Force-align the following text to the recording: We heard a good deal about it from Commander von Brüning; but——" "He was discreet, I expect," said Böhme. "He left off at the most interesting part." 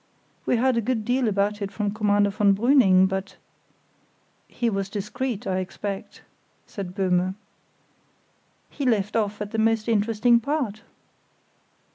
We 0.47 0.55
heard 0.55 0.77
a 0.77 0.81
good 0.81 1.05
deal 1.05 1.27
about 1.27 1.61
it 1.61 1.71
from 1.71 1.91
Commander 1.93 2.31
von 2.31 2.55
Brüning; 2.55 3.07
but——" 3.07 3.35
"He 4.47 4.67
was 4.67 4.89
discreet, 4.89 5.45
I 5.45 5.57
expect," 5.59 6.23
said 6.65 6.95
Böhme. 6.95 7.35
"He 8.71 8.83
left 8.83 9.15
off 9.15 9.39
at 9.43 9.51
the 9.51 9.59
most 9.59 9.87
interesting 9.87 10.39
part." 10.39 10.81